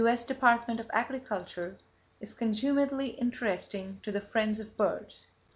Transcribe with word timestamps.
S. 0.03 0.23
Department 0.23 0.79
of 0.79 0.89
Agriculture) 0.95 1.77
is 2.19 2.33
consumedly 2.33 3.09
interesting 3.19 3.99
to 4.01 4.11
the 4.11 4.19
friends 4.19 4.59
of 4.59 4.75
birds. 4.75 5.27